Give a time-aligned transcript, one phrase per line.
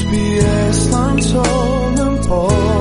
[0.00, 2.79] SBS랑 저는 번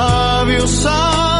[0.00, 1.39] lábios sabem.